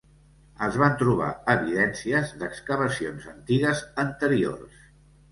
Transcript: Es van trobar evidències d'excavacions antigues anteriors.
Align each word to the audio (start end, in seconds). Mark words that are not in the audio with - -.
Es 0.67 0.77
van 0.83 0.93
trobar 1.01 1.27
evidències 1.53 2.31
d'excavacions 2.43 3.27
antigues 3.33 3.83
anteriors. 4.05 4.81